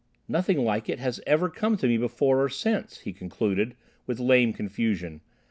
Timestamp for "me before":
1.87-2.41